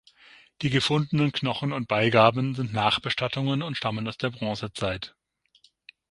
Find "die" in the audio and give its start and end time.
0.63-0.71